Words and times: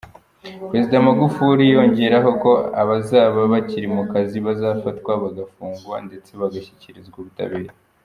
Perezida 0.69 1.05
Magufuli 1.07 1.63
yongeraho 1.73 2.29
ko 2.43 2.51
abazaba 2.81 3.39
bakiri 3.51 3.87
mu 3.95 4.03
kazi 4.11 4.37
bazafatwa 4.45 5.11
bagafungwa 5.23 5.95
ndetse 6.07 6.31
bagashyikirizwa 6.41 7.17
ubutabera. 7.21 7.73